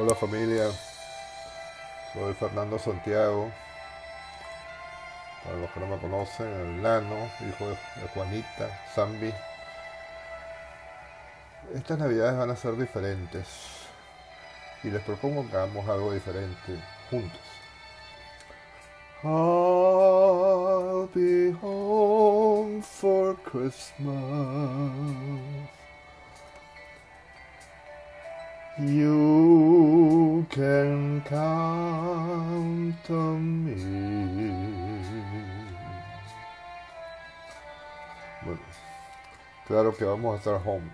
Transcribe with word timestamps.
Hola 0.00 0.14
familia, 0.14 0.70
soy 2.12 2.32
Fernando 2.34 2.78
Santiago. 2.78 3.50
Para 5.42 5.56
los 5.56 5.68
que 5.72 5.80
no 5.80 5.88
me 5.88 5.98
conocen, 5.98 6.46
el 6.46 6.80
nano, 6.80 7.28
hijo 7.40 7.66
de 7.66 8.08
Juanita, 8.14 8.80
Zambi. 8.94 9.34
Estas 11.74 11.98
navidades 11.98 12.38
van 12.38 12.48
a 12.48 12.54
ser 12.54 12.76
diferentes 12.76 13.48
y 14.84 14.90
les 14.90 15.02
propongo 15.02 15.50
que 15.50 15.56
hagamos 15.56 15.88
algo 15.88 16.12
diferente 16.12 16.80
juntos. 17.10 17.40
You 28.80 30.46
can 30.50 31.20
count 31.28 33.10
on 33.10 33.64
me. 33.64 33.74
Bueno, 38.42 38.60
claro 39.66 39.96
que 39.96 40.04
vamos 40.04 40.32
a 40.32 40.38
estar 40.38 40.60
home. 40.64 40.88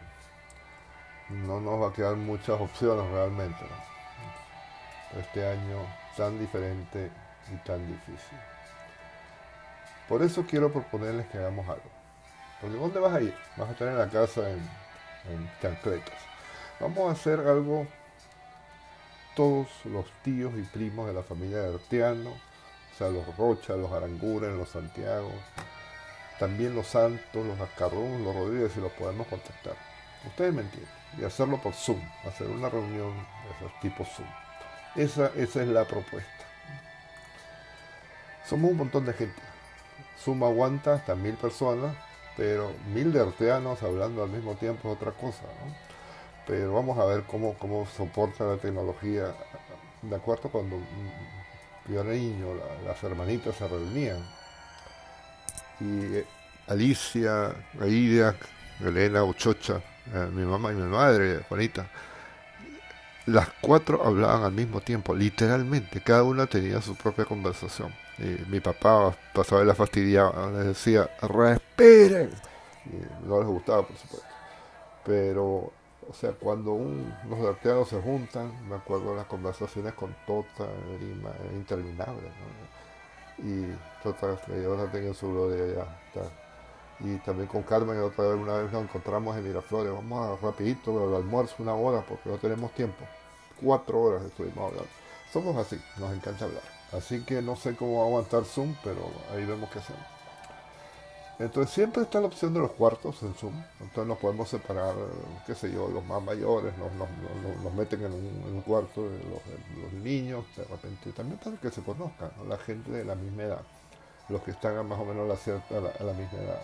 No 1.28 1.60
nos 1.60 1.82
va 1.82 1.88
a 1.88 1.92
quedar 1.92 2.16
muchas 2.16 2.58
opciones 2.58 3.06
realmente. 3.10 3.66
Este 5.18 5.46
año 5.46 5.86
tan 6.16 6.38
diferente 6.38 7.10
y 7.52 7.56
tan 7.66 7.86
difícil. 7.86 8.38
Por 10.08 10.22
eso 10.22 10.46
quiero 10.48 10.72
proponerles 10.72 11.26
que 11.26 11.36
hagamos 11.36 11.68
algo. 11.68 11.90
Porque 12.62 12.78
¿dónde 12.78 12.98
vas 12.98 13.12
a 13.12 13.20
ir? 13.20 13.34
Vas 13.58 13.68
a 13.68 13.72
estar 13.72 13.88
en 13.88 13.98
la 13.98 14.08
casa 14.08 14.48
en, 14.48 14.60
en 15.30 15.50
chancletas 15.60 16.33
Vamos 16.80 17.08
a 17.08 17.12
hacer 17.12 17.40
algo 17.40 17.86
todos 19.36 19.68
los 19.84 20.06
tíos 20.22 20.52
y 20.56 20.62
primos 20.62 21.06
de 21.06 21.14
la 21.14 21.22
familia 21.22 21.58
de 21.58 21.74
Arteano, 21.74 22.30
o 22.30 22.98
sea, 22.98 23.08
los 23.08 23.36
Rocha, 23.36 23.74
los 23.74 23.92
Aranguren, 23.92 24.58
los 24.58 24.70
Santiago, 24.70 25.30
también 26.38 26.74
los 26.74 26.86
Santos, 26.86 27.46
los 27.46 27.60
Ascarrón, 27.60 28.24
los 28.24 28.34
Rodríguez, 28.34 28.72
si 28.72 28.80
los 28.80 28.92
podemos 28.92 29.26
contactar. 29.26 29.74
Ustedes 30.26 30.52
me 30.52 30.62
entienden. 30.62 30.90
Y 31.18 31.24
hacerlo 31.24 31.58
por 31.58 31.74
Zoom, 31.74 32.00
hacer 32.26 32.48
una 32.48 32.68
reunión 32.68 33.14
de 33.14 33.56
esos 33.56 33.80
tipos 33.80 34.08
Zoom. 34.08 34.28
Esa, 34.96 35.30
esa 35.36 35.62
es 35.62 35.68
la 35.68 35.84
propuesta. 35.84 36.30
Somos 38.44 38.72
un 38.72 38.78
montón 38.78 39.06
de 39.06 39.12
gente. 39.12 39.40
Zoom 40.18 40.42
aguanta 40.42 40.94
hasta 40.94 41.14
mil 41.14 41.34
personas, 41.34 41.94
pero 42.36 42.72
mil 42.92 43.12
de 43.12 43.20
arteanos 43.20 43.82
hablando 43.82 44.24
al 44.24 44.30
mismo 44.30 44.54
tiempo 44.54 44.90
es 44.90 44.96
otra 44.96 45.12
cosa. 45.12 45.42
¿no? 45.42 45.93
Pero 46.46 46.72
vamos 46.72 46.98
a 46.98 47.04
ver 47.04 47.24
cómo, 47.24 47.54
cómo 47.54 47.86
soporta 47.86 48.44
la 48.44 48.56
tecnología. 48.56 49.34
De 50.02 50.16
acuerdo, 50.16 50.50
cuando 50.50 50.78
yo 51.88 52.00
era 52.00 52.10
niño, 52.10 52.48
las 52.84 53.02
hermanitas 53.02 53.56
se 53.56 53.66
reunían. 53.66 54.18
Y 55.80 56.16
eh, 56.16 56.26
Alicia, 56.68 57.54
Aida, 57.80 58.36
Elena, 58.80 59.24
Uchocha, 59.24 59.80
eh, 60.12 60.28
mi 60.32 60.44
mamá 60.44 60.72
y 60.72 60.76
mi 60.76 60.88
madre, 60.88 61.40
Juanita, 61.48 61.86
las 63.26 63.48
cuatro 63.60 64.04
hablaban 64.04 64.44
al 64.44 64.52
mismo 64.52 64.80
tiempo, 64.80 65.14
literalmente, 65.14 66.02
cada 66.02 66.22
una 66.24 66.46
tenía 66.46 66.82
su 66.82 66.94
propia 66.94 67.24
conversación. 67.24 67.94
Y 68.18 68.48
mi 68.50 68.60
papá 68.60 69.16
pasaba 69.32 69.64
la 69.64 69.74
fastidiaba, 69.74 70.50
les 70.52 70.66
decía, 70.66 71.10
respiren. 71.22 72.30
Y 72.84 73.26
no 73.26 73.38
les 73.38 73.48
gustaba, 73.48 73.86
por 73.86 73.96
supuesto. 73.96 74.28
Pero 75.04 75.72
o 76.08 76.12
sea, 76.12 76.32
cuando 76.32 76.72
un, 76.72 77.14
los 77.28 77.40
arteanos 77.40 77.88
se 77.88 78.00
juntan, 78.00 78.52
me 78.68 78.76
acuerdo 78.76 79.10
de 79.10 79.16
las 79.16 79.26
conversaciones 79.26 79.94
con 79.94 80.14
Tota, 80.26 80.66
Lima, 81.00 81.30
interminables, 81.52 82.24
¿no? 82.24 83.44
Y 83.46 83.76
Tota, 84.02 84.36
tenga 84.36 85.08
en 85.08 85.14
su 85.14 85.30
gloria 85.30 85.74
ya. 85.74 86.22
Y 87.00 87.16
también 87.18 87.48
con 87.48 87.62
Carmen, 87.62 87.98
otra 88.00 88.28
vez, 88.28 88.40
una 88.40 88.54
vez 88.58 88.72
nos 88.72 88.84
encontramos 88.84 89.36
en 89.36 89.44
Miraflores, 89.44 89.92
vamos 89.92 90.38
a 90.38 90.46
rapidito, 90.46 91.08
al 91.08 91.14
almuerzo, 91.16 91.56
una 91.58 91.74
hora, 91.74 92.04
porque 92.06 92.28
no 92.28 92.38
tenemos 92.38 92.72
tiempo. 92.72 93.04
Cuatro 93.60 94.00
horas 94.00 94.22
estuvimos 94.24 94.58
hablando. 94.58 94.88
Somos 95.32 95.56
así, 95.56 95.80
nos 95.98 96.12
encanta 96.12 96.44
hablar. 96.44 96.62
Así 96.92 97.24
que 97.24 97.42
no 97.42 97.56
sé 97.56 97.74
cómo 97.74 97.98
va 97.98 98.04
a 98.04 98.06
aguantar 98.06 98.44
Zoom, 98.44 98.76
pero 98.84 99.10
ahí 99.32 99.44
vemos 99.44 99.68
qué 99.70 99.80
hacemos. 99.80 100.13
Entonces 101.38 101.74
siempre 101.74 102.02
está 102.02 102.20
la 102.20 102.28
opción 102.28 102.54
de 102.54 102.60
los 102.60 102.70
cuartos 102.72 103.22
en 103.22 103.34
Zoom. 103.34 103.54
Entonces 103.80 104.06
nos 104.06 104.18
podemos 104.18 104.48
separar, 104.48 104.94
qué 105.46 105.54
sé 105.54 105.72
yo, 105.72 105.88
los 105.88 106.04
más 106.04 106.22
mayores, 106.22 106.72
nos, 106.78 107.74
meten 107.74 108.04
en 108.04 108.12
un, 108.12 108.62
cuarto, 108.62 109.02
los, 109.02 109.92
niños, 109.94 110.44
de 110.56 110.64
repente, 110.64 111.12
también 111.12 111.38
para 111.38 111.56
que 111.56 111.70
se 111.70 111.82
conozcan, 111.82 112.30
la 112.48 112.56
gente 112.58 112.90
de 112.92 113.04
la 113.04 113.16
misma 113.16 113.42
edad, 113.42 113.62
los 114.28 114.42
que 114.42 114.52
están 114.52 114.86
más 114.86 114.98
o 114.98 115.04
menos 115.04 115.24
a 115.24 115.50
la, 115.50 115.88
a 115.88 116.02
la, 116.04 116.12
misma 116.12 116.38
edad. 116.38 116.62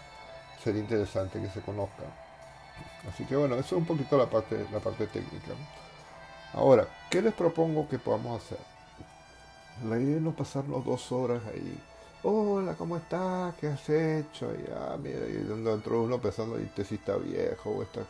Sería 0.63 0.83
interesante 0.83 1.41
que 1.41 1.49
se 1.49 1.61
conozcan. 1.63 2.07
Así 3.13 3.25
que 3.25 3.35
bueno, 3.35 3.57
eso 3.57 3.75
es 3.75 3.81
un 3.81 3.87
poquito 3.87 4.17
la 4.17 4.27
parte, 4.27 4.67
la 4.73 4.79
parte 4.79 5.07
técnica. 5.09 5.53
Ahora, 6.53 6.87
¿qué 7.11 7.23
les 7.23 7.35
propongo 7.35 7.89
que 7.89 7.99
podamos 7.99 8.43
hacer? 8.43 8.59
La 9.89 9.99
idea 9.99 10.17
es 10.17 10.23
no 10.23 10.33
pasarnos 10.33 10.85
dos 10.85 11.11
horas 11.11 11.43
ahí 11.53 11.81
hola, 12.23 12.75
¿cómo 12.75 12.97
estás? 12.97 13.55
¿Qué 13.57 13.69
has 13.69 13.89
hecho? 13.89 14.53
Y, 14.53 14.65
ah, 14.73 14.97
mira, 15.03 15.21
y 15.29 15.51
entró 15.51 16.03
uno 16.03 16.21
pensando, 16.21 16.57
este 16.59 16.85
sí 16.85 16.97
está 16.97 17.17
viejo, 17.17 17.71
o 17.71 17.83
está... 17.83 18.01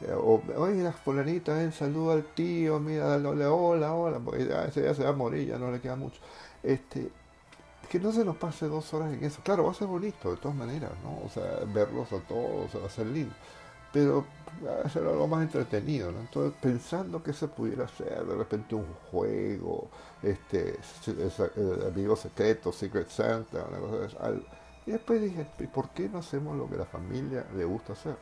Eh, 0.00 0.12
o, 0.12 0.42
oye, 0.56 0.82
la 0.82 0.92
fulanita, 0.92 1.54
ven, 1.54 1.72
saluda 1.72 2.14
al 2.14 2.24
tío, 2.24 2.80
mira, 2.80 3.06
dale 3.06 3.46
hola, 3.46 3.94
hola, 3.94 4.18
porque 4.18 4.46
ya, 4.46 4.64
ese 4.64 4.82
ya 4.82 4.94
se 4.94 5.04
va 5.04 5.10
a 5.10 5.12
morir, 5.12 5.58
no 5.58 5.70
le 5.70 5.80
queda 5.80 5.96
mucho. 5.96 6.20
Este, 6.62 7.10
que 7.88 8.00
no 8.00 8.12
se 8.12 8.24
nos 8.24 8.36
pase 8.36 8.66
dos 8.66 8.92
horas 8.94 9.12
en 9.12 9.24
eso. 9.24 9.40
Claro, 9.42 9.64
va 9.64 9.72
a 9.72 9.74
ser 9.74 9.88
bonito, 9.88 10.30
de 10.30 10.36
todas 10.38 10.56
maneras, 10.56 10.92
¿no? 11.02 11.26
O 11.26 11.28
sea, 11.28 11.64
verlos 11.66 12.12
a 12.12 12.20
todos, 12.20 12.74
va 12.80 12.86
a 12.86 12.90
ser 12.90 13.06
lindo 13.06 13.34
pero 13.92 14.24
hacer 14.84 15.06
algo 15.06 15.26
más 15.26 15.42
entretenido. 15.42 16.10
Entonces, 16.10 16.52
pensando 16.60 17.22
que 17.22 17.32
se 17.32 17.48
pudiera 17.48 17.84
hacer, 17.84 18.24
de 18.24 18.36
repente 18.36 18.74
un 18.74 18.86
juego, 19.10 19.88
este, 20.22 20.78
amigo 21.88 22.16
secreto, 22.16 22.72
Secret 22.72 23.08
Santa, 23.08 23.64
una 23.68 23.78
cosa 23.78 23.96
de 23.98 24.06
eso. 24.06 24.18
Y 24.86 24.92
después 24.92 25.20
dije, 25.20 25.46
¿por 25.72 25.90
qué 25.90 26.08
no 26.08 26.18
hacemos 26.18 26.56
lo 26.56 26.68
que 26.68 26.76
la 26.76 26.86
familia 26.86 27.46
le 27.54 27.64
gusta 27.64 27.92
hacer? 27.92 28.16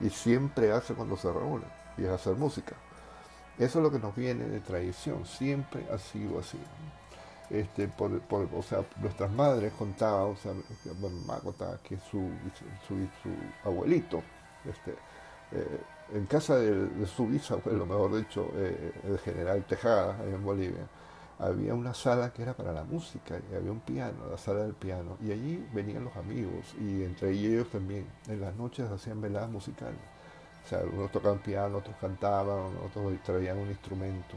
Y 0.00 0.10
siempre 0.10 0.72
hace 0.72 0.94
cuando 0.94 1.16
se 1.16 1.32
reúne, 1.32 1.66
y 1.96 2.04
es 2.04 2.10
hacer 2.10 2.34
música. 2.36 2.76
Eso 3.58 3.78
es 3.78 3.82
lo 3.82 3.90
que 3.90 3.98
nos 3.98 4.14
viene 4.14 4.44
de 4.48 4.60
tradición, 4.60 5.26
siempre 5.26 5.86
ha 5.92 5.98
sido 5.98 6.38
así. 6.38 6.58
Este, 7.50 7.88
por, 7.88 8.20
o 8.54 8.62
sea, 8.62 8.84
nuestras 8.96 9.30
madres 9.32 9.72
contaban, 9.72 10.32
o 10.32 10.36
sea, 10.36 10.52
mi 10.54 11.08
mamá 11.08 11.40
contaba 11.40 11.78
que 11.82 11.96
su, 11.98 12.30
su, 12.86 12.94
su 13.22 13.30
abuelito, 13.64 14.22
este, 14.64 14.92
eh, 15.52 15.80
en 16.14 16.26
casa 16.26 16.56
de, 16.56 17.06
su 17.06 17.26
bisabuelo, 17.26 17.86
mejor 17.86 18.16
dicho, 18.16 18.50
eh, 18.54 18.92
el 19.04 19.18
general 19.18 19.64
Tejada, 19.64 20.16
en 20.24 20.42
Bolivia, 20.42 20.86
había 21.38 21.74
una 21.74 21.94
sala 21.94 22.32
que 22.32 22.42
era 22.42 22.54
para 22.54 22.72
la 22.72 22.84
música, 22.84 23.38
y 23.50 23.54
había 23.54 23.70
un 23.70 23.80
piano, 23.80 24.26
la 24.30 24.38
sala 24.38 24.60
del 24.60 24.74
piano, 24.74 25.16
y 25.22 25.30
allí 25.32 25.66
venían 25.72 26.04
los 26.04 26.16
amigos, 26.16 26.74
y 26.80 27.04
entre 27.04 27.30
ellos 27.30 27.68
también, 27.70 28.06
en 28.26 28.40
las 28.40 28.54
noches 28.56 28.90
hacían 28.90 29.20
veladas 29.20 29.50
musicales. 29.50 30.00
O 30.64 30.68
sea, 30.68 30.80
algunos 30.80 31.12
tocaban 31.12 31.38
piano, 31.38 31.78
otros 31.78 31.96
cantaban, 32.00 32.72
otros 32.84 33.12
traían 33.24 33.58
un 33.58 33.68
instrumento, 33.68 34.36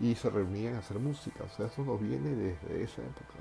y 0.00 0.14
se 0.14 0.28
reunían 0.28 0.74
a 0.74 0.78
hacer 0.78 0.98
música. 0.98 1.44
O 1.44 1.56
sea, 1.56 1.66
eso 1.66 1.82
nos 1.84 2.00
viene 2.00 2.30
desde 2.30 2.82
esa 2.82 3.02
época. 3.02 3.34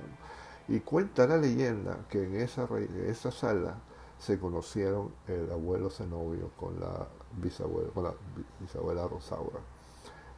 Y 0.67 0.79
cuenta 0.79 1.27
la 1.27 1.37
leyenda 1.37 1.97
que 2.09 2.23
en 2.23 2.35
esa, 2.37 2.67
esa 3.07 3.31
sala, 3.31 3.75
se 4.19 4.39
conocieron 4.39 5.11
el 5.27 5.51
abuelo 5.51 5.89
Zenobio 5.89 6.49
con 6.57 6.79
la 6.79 7.07
bisabuela, 7.41 9.07
Rosaura. 9.07 9.59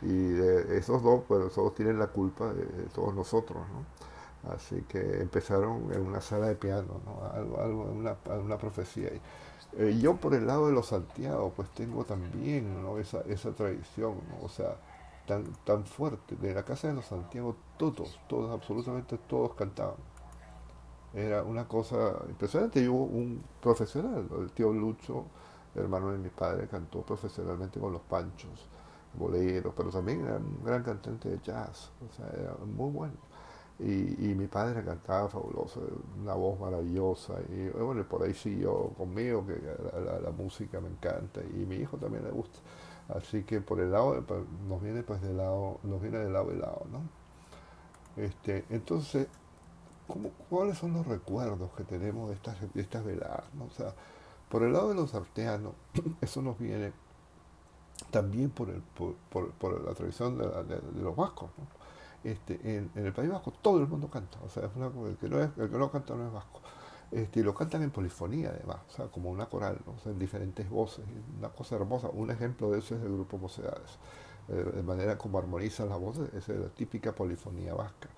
Y 0.02 0.08
de 0.08 0.78
esos 0.78 1.02
dos, 1.04 1.24
pues 1.28 1.54
todos 1.54 1.74
tienen 1.76 2.00
la 2.00 2.08
culpa 2.08 2.54
de, 2.54 2.66
todos 2.94 3.14
nosotros, 3.14 3.60
¿no? 3.70 4.54
Así 4.54 4.82
que 4.88 5.22
empezaron 5.22 5.92
en 5.92 6.02
una 6.02 6.22
sala 6.22 6.48
de 6.48 6.56
piano, 6.56 7.02
¿no? 7.06 7.26
Algo, 7.34 7.60
algo 7.60 7.84
una, 7.84 8.58
profecía. 8.58 9.10
Eh, 9.74 9.98
yo 10.00 10.18
por 10.18 10.36
el 10.36 10.46
lado 10.46 10.68
de 10.68 10.74
los 10.74 10.88
Santiago, 10.88 11.52
pues 11.56 11.70
tengo 11.72 12.04
también 12.04 12.84
¿no? 12.84 13.00
esa, 13.00 13.22
esa 13.22 13.52
tradición, 13.52 14.16
¿no? 14.30 14.46
o 14.46 14.50
sea, 14.50 14.78
tan, 15.26 15.46
tan 15.64 15.84
fuerte. 15.84 16.36
De 16.36 16.54
la 16.54 16.64
casa 16.64 16.88
de 16.90 16.94
los 16.94 17.06
Santiago, 17.06 17.56
todos, 17.78 18.20
todos, 18.28 18.52
absolutamente 18.52 19.18
todos 19.18 19.56
cantaban 19.56 19.96
era 21.16 21.44
una 21.44 21.68
cosa 21.68 22.20
impresionante. 22.28 22.82
Y 22.82 22.88
hubo 22.88 23.06
un 23.06 23.42
profesional, 23.62 24.28
el 24.40 24.52
tío 24.52 24.72
Lucho, 24.74 25.26
hermano 25.74 26.12
de 26.12 26.18
mi 26.18 26.30
padre, 26.30 26.68
cantó 26.68 27.02
profesionalmente 27.02 27.80
con 27.80 27.94
los 27.94 28.02
Panchos, 28.02 28.68
boleros, 29.14 29.74
pero 29.76 29.90
también 29.90 30.22
era 30.22 30.38
un 30.38 30.64
gran 30.64 30.84
cantante 30.84 31.30
de 31.30 31.40
jazz, 31.42 31.92
o 32.08 32.14
sea, 32.14 32.28
era 32.38 32.56
muy 32.66 32.92
bueno. 32.92 33.14
Y, 33.78 34.30
y 34.30 34.36
mi 34.36 34.48
padre 34.48 34.86
cantaba 34.86 35.28
fabuloso, 35.28 35.82
una 36.22 36.34
voz 36.34 36.58
maravillosa. 36.60 37.34
Y 37.50 37.68
bueno, 37.70 38.08
por 38.08 38.24
ahí 38.24 38.34
siguió 38.34 38.90
conmigo, 38.98 39.46
que 39.46 39.60
la, 40.06 40.20
la, 40.20 40.32
música 40.32 40.80
me 40.80 40.88
encanta, 40.88 41.42
y 41.42 41.66
mi 41.66 41.76
hijo 41.78 41.98
también 41.98 42.24
le 42.24 42.32
gusta. 42.32 42.60
Así 43.10 43.44
que 43.44 43.62
por 43.62 43.80
el 43.82 43.92
lado, 43.92 44.24
pues, 44.26 44.42
nos 44.68 44.82
viene 44.82 45.04
pues 45.04 45.22
del 45.22 45.38
lado, 45.38 45.80
nos 45.84 46.02
viene 46.02 46.20
del 46.20 46.34
lado 46.34 46.54
y 46.54 46.58
lado, 46.58 46.86
¿no? 46.92 47.02
Este, 48.16 48.64
entonces, 48.70 49.28
¿cómo, 50.08 50.30
¿cuáles 50.50 50.78
son 50.78 50.94
los 50.94 51.06
recuerdos 51.06 51.72
que 51.78 51.84
tenemos 51.84 52.30
de 52.30 52.82
estas, 52.82 53.06
veladas? 53.06 53.46
O 53.60 53.70
sea, 53.72 53.94
por 54.50 54.64
el 54.64 54.74
lado 54.74 54.90
de 54.90 54.96
los 54.96 55.14
arteanos, 55.14 55.74
eso 56.22 56.42
nos 56.42 56.58
viene 56.58 56.94
también 58.12 58.50
por, 58.50 58.68
la 58.70 59.94
tradición 59.94 60.38
de, 60.38 60.46
los 61.02 61.16
vascos. 61.16 61.50
Este, 62.24 62.60
en, 62.64 62.90
el 62.96 63.14
País 63.14 63.30
Vasco 63.30 63.54
todo 63.62 63.80
el 63.80 63.88
mundo 63.88 64.10
canta, 64.10 64.40
o 64.44 64.50
sea, 64.50 64.64
el, 64.64 65.18
que 65.18 65.78
no 65.78 65.92
canta 65.92 66.16
no 66.16 66.28
es 66.28 66.34
vasco. 66.34 66.62
Este, 67.12 67.42
y 67.42 67.44
lo 67.44 67.54
cantan 67.54 67.84
en 67.84 67.92
polifonía 67.92 68.50
además, 68.50 68.78
o 68.90 68.92
sea, 68.92 69.08
como 69.08 69.30
una 69.30 69.46
coral, 69.46 69.80
o 69.86 70.00
sea, 70.00 70.12
en 70.12 70.20
diferentes 70.20 70.70
voces, 70.70 71.06
una 71.38 71.50
cosa 71.50 71.76
hermosa. 71.76 72.10
Un 72.10 72.32
ejemplo 72.32 72.72
de 72.72 72.80
eso 72.80 72.96
es 72.96 73.02
el 73.02 73.14
grupo 73.14 73.38
Mocedades. 73.38 74.00
Eh, 74.48 74.54
de 74.76 74.84
manera 74.84 75.18
como 75.18 75.40
armonizan 75.40 75.90
las 75.90 76.00
voces, 76.00 76.32
esa 76.34 76.54
es 76.54 76.60
la 76.60 76.70
típica 76.70 77.14
polifonía 77.14 77.74
vasca. 77.74 78.10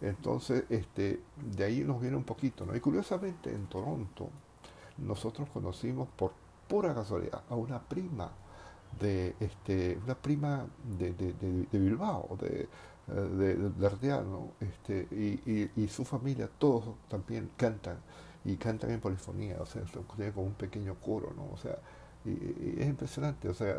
Entonces, 0.00 0.64
este, 0.68 1.20
de 1.36 1.64
ahí 1.64 1.84
nos 1.84 2.00
viene 2.00 2.16
un 2.16 2.24
poquito, 2.24 2.66
¿no? 2.66 2.74
Y 2.76 2.80
curiosamente 2.80 3.50
en 3.50 3.66
Toronto, 3.66 4.28
nosotros 4.98 5.48
conocimos 5.52 6.08
por 6.16 6.32
pura 6.68 6.94
casualidad 6.94 7.42
a 7.48 7.54
una 7.54 7.80
prima 7.80 8.30
de 9.00 9.34
este, 9.40 9.98
una 10.04 10.14
prima 10.14 10.66
de, 10.98 11.12
de, 11.12 11.78
Bilbao, 11.78 12.36
de, 12.40 12.68
de, 13.06 13.56
de 13.56 14.50
este, 14.60 15.08
y, 15.10 15.70
y, 15.76 15.88
su 15.88 16.04
familia, 16.04 16.48
todos 16.58 16.84
también 17.08 17.50
cantan, 17.56 17.98
y 18.44 18.56
cantan 18.56 18.90
en 18.90 19.00
polifonía, 19.00 19.56
o 19.60 19.66
sea, 19.66 19.82
tiene 20.16 20.32
como 20.32 20.46
un 20.46 20.54
pequeño 20.54 20.94
coro, 21.00 21.32
¿no? 21.34 21.50
O 21.52 21.56
sea, 21.56 21.76
y, 22.24 22.76
es 22.80 22.86
impresionante, 22.86 23.48
o 23.48 23.54
sea, 23.54 23.76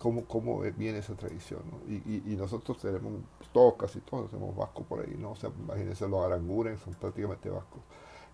cómo, 0.00 0.24
cómo 0.24 0.60
viene 0.60 0.98
esa 0.98 1.14
tradición, 1.14 1.60
y, 1.86 2.34
nosotros 2.34 2.78
tenemos, 2.78 3.12
todos, 3.52 3.74
casi 3.74 4.00
todos, 4.00 4.30
tenemos 4.30 4.56
vasco 4.56 4.82
por 4.82 5.00
ahí, 5.00 5.14
¿no? 5.18 5.32
O 5.32 5.36
sea, 5.36 5.50
imagínense 5.60 6.08
los 6.08 6.24
aranguren, 6.24 6.78
son 6.78 6.94
prácticamente 6.94 7.50
vascos. 7.50 7.80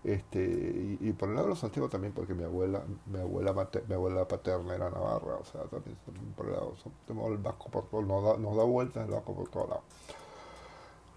Este, 0.03 0.97
y, 1.01 1.11
por 1.11 1.27
el 1.27 1.35
lado 1.35 1.47
de 1.47 1.49
los 1.55 1.63
antiguos 1.65 1.91
también, 1.91 2.13
porque 2.13 2.33
mi 2.33 2.45
abuela, 2.45 2.83
mi 3.07 3.19
abuela 3.19 3.53
mi 3.85 3.93
abuela 3.93 4.25
paterna 4.25 4.75
era 4.75 4.89
navarra, 4.89 5.35
o 5.35 5.43
sea, 5.43 5.63
también, 5.63 5.97
por 6.37 6.45
el 6.45 6.53
lado, 6.53 6.73
tenemos 7.05 7.31
el 7.31 7.37
vasco 7.37 7.69
por 7.69 7.87
todo, 7.89 8.01
nos 8.01 8.23
da, 8.23 8.37
nos 8.37 8.55
da 8.55 8.63
vueltas 8.63 9.05
el 9.05 9.11
vasco 9.11 9.35
por 9.35 9.49
todos 9.49 9.69
lados. 9.69 9.83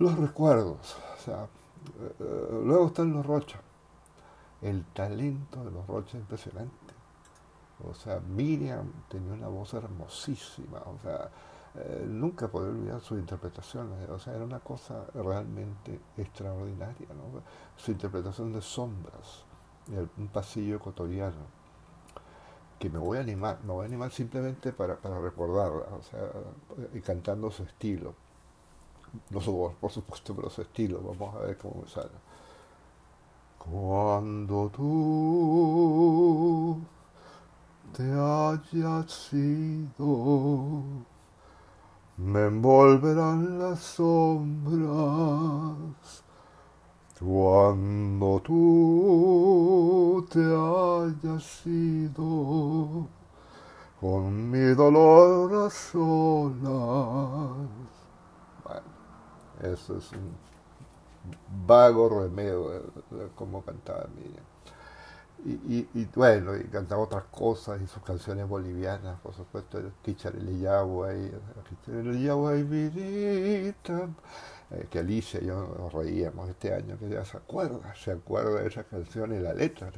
Los 0.00 0.19
recuerdos, 0.19 0.96
o 1.17 1.20
sea, 1.25 1.44
eh, 1.44 2.12
eh, 2.19 2.61
luego 2.64 2.87
están 2.87 3.12
los 3.12 3.25
rochas. 3.25 3.61
El 4.62 4.85
talento 4.87 5.64
de 5.64 5.70
los 5.70 5.87
rochas 5.87 6.14
es 6.14 6.20
impresionante. 6.23 6.75
O 7.88 7.94
sea, 7.94 8.21
Miriam 8.21 8.93
tenía 9.09 9.32
una 9.32 9.49
voz 9.49 9.75
hermosísima, 9.75 10.79
o 10.81 10.99
sea, 11.03 11.31
eh, 11.75 12.05
nunca 12.06 12.49
podré 12.49 12.71
olvidar 12.71 13.00
sus 13.00 13.19
interpretaciones, 13.19 14.09
o 14.09 14.19
sea, 14.19 14.35
era 14.35 14.44
una 14.44 14.61
cosa 14.61 15.06
realmente 15.15 16.00
extraordinaria, 16.17 17.09
¿no? 17.09 17.43
Su 17.77 17.93
interpretación 17.93 18.53
de 18.53 18.61
sombras, 18.61 19.44
un 20.17 20.29
pasillo 20.29 20.77
ecuatoriano, 20.77 21.61
que 22.79 22.91
me 22.91 22.99
voy 22.99 23.19
a 23.19 23.21
animar, 23.21 23.61
me 23.62 23.73
voy 23.73 23.85
a 23.85 23.87
animar 23.87 24.11
simplemente 24.11 24.73
para, 24.73 24.97
para 24.97 25.21
recordarla, 25.21 25.87
o 25.94 26.03
sea, 26.03 26.31
cantando 27.05 27.50
su 27.50 27.62
estilo. 27.62 28.15
No 29.31 29.41
su 29.41 29.53
voz, 29.53 29.75
por 29.75 29.91
supuesto, 29.91 30.35
pero 30.37 30.49
su 30.50 30.62
estilo, 30.62 31.00
vamos 31.03 31.35
a 31.35 31.41
ver 31.41 31.59
cómo 31.59 31.82
me 31.82 31.88
sale. 31.88 32.11
Cuando 33.59 34.71
tú 34.71 36.81
te 37.92 38.12
hayas 38.12 39.10
sido 39.10 40.82
me 42.20 42.46
envolverán 42.46 43.58
las 43.58 43.81
sombras 43.81 44.84
cuando 47.19 48.40
tú 48.44 50.26
te 50.31 50.40
hayas 50.40 51.66
ido 51.66 53.08
con 53.98 54.50
mi 54.50 54.75
dolor 54.75 55.70
a. 55.70 57.56
Bueno, 58.64 58.86
eso 59.62 59.96
es 59.96 60.12
un 60.12 60.36
vago 61.66 62.20
remedio 62.22 62.69
de, 62.69 63.28
cómo 63.34 63.62
cantaba 63.62 64.06
Miriam. 64.14 64.50
Y, 65.42 65.88
y, 65.94 66.04
bueno, 66.14 66.54
y 66.54 66.64
cantaba 66.64 67.02
otras 67.02 67.25
cosas 67.25 67.81
y 67.81 67.87
sus 67.87 68.02
canciones 68.02 68.46
bolivianas, 68.46 69.19
por 69.20 69.32
supuesto, 69.32 69.78
el 69.78 69.90
Kicharele 70.02 70.58
Yagua 70.58 71.14
y 71.14 71.32
y 72.58 72.62
Vidita, 72.62 74.08
eh, 74.70 74.87
que 74.90 74.98
Alicia 74.98 75.40
y 75.40 75.46
yo 75.46 75.75
nos 75.78 75.92
reíamos 75.94 76.48
este 76.50 76.75
año, 76.75 76.98
que 76.98 77.08
ya 77.08 77.25
se 77.25 77.38
acuerda, 77.38 77.94
se 77.94 78.12
acuerda 78.12 78.60
de 78.60 78.69
esa 78.69 78.84
canción 78.84 79.34
y 79.34 79.38
la 79.38 79.54
letra. 79.54 79.90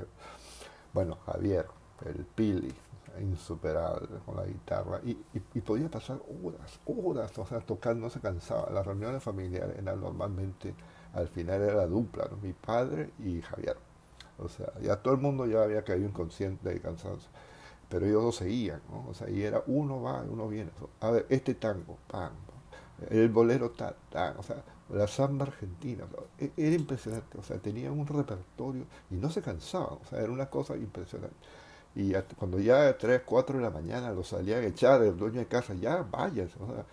Bueno, 0.93 1.19
Javier, 1.27 1.67
el 2.07 2.25
Pili, 2.25 2.73
insuperable 3.21 4.21
con 4.25 4.37
la 4.37 4.45
guitarra, 4.45 5.01
y, 5.05 5.19
y, 5.35 5.61
podía 5.61 5.91
pasar 5.91 6.21
horas, 6.45 6.79
horas, 6.87 7.37
o 7.37 7.47
sea, 7.47 7.59
tocando, 7.61 8.07
no 8.07 8.11
se 8.11 8.21
cansaba. 8.21 8.71
Las 8.71 8.87
reuniones 8.87 9.23
familiares 9.23 9.77
eran 9.77 10.01
normalmente, 10.01 10.75
al 11.15 11.27
final 11.29 11.63
era 11.63 11.75
la 11.75 11.87
dupla, 11.87 12.29
mi 12.41 12.53
padre 12.53 13.11
y 13.19 13.43
Javier 13.43 13.77
o 14.39 14.49
sea, 14.49 14.73
ya 14.81 14.97
todo 14.97 15.15
el 15.15 15.21
mundo 15.21 15.47
ya 15.47 15.63
había 15.63 15.85
caído 15.85 16.09
inconsciente 16.09 16.69
de 16.69 16.81
cansancio. 16.81 17.31
Pero 17.89 18.07
ellos 18.07 18.23
dos 18.23 18.37
seguían, 18.37 18.81
¿no? 18.91 19.09
O 19.11 19.15
sea, 19.15 19.29
y 19.29 19.43
era 19.43 19.63
uno 19.67 20.01
va, 20.03 20.23
uno 20.23 20.49
viene. 20.49 20.71
A 21.01 21.11
ver, 21.11 21.27
este 21.29 21.55
tango, 21.55 21.99
pam, 22.09 22.33
el 23.11 23.29
bolero 23.29 23.71
tal, 23.71 23.95
tal, 24.11 24.37
o 24.39 24.43
sea, 24.43 24.63
la 24.91 25.07
samba 25.07 25.47
argentina, 25.47 26.05
e, 26.39 26.53
era 26.57 26.75
impresionante, 26.77 27.39
o 27.39 27.43
sea, 27.43 27.59
tenían 27.59 27.93
un 27.99 28.07
repertorio 28.07 28.85
y 29.11 29.15
no 29.15 29.31
se 29.31 29.43
cansaban, 29.43 29.99
o 30.03 30.07
sea, 30.09 30.21
era 30.21 30.33
una 30.33 30.47
cosa 30.49 30.77
impresionante. 30.77 31.37
Y 31.95 32.13
cuando 32.37 32.59
ya 32.59 32.89
a 32.89 32.97
3, 32.97 33.23
4 33.25 33.59
de 33.59 33.63
la 33.63 33.71
mañana 33.71 34.13
lo 34.13 34.25
salían 34.25 34.63
a 34.63 34.67
echar 34.67 35.03
el 35.03 35.17
dueño 35.17 35.41
de 35.41 35.47
casa, 35.47 35.75
ya 35.75 36.03
váyanse, 36.11 36.57
o 36.61 36.67
sea, 36.67 36.87